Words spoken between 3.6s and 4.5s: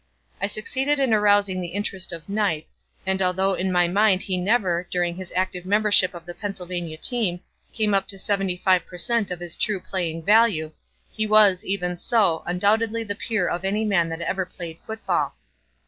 my mind he